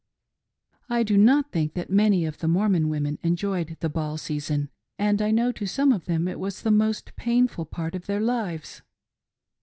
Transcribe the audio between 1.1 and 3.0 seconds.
not think that many of the Mormon